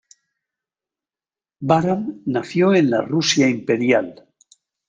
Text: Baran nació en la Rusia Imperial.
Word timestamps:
Baran 1.61 2.23
nació 2.25 2.73
en 2.73 2.89
la 2.89 3.01
Rusia 3.03 3.47
Imperial. 3.47 4.25